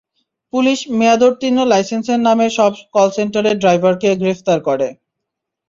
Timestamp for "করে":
4.67-4.87